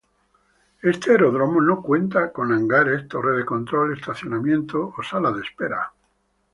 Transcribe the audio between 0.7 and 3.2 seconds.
Este aeródromo no cuenta con hangares,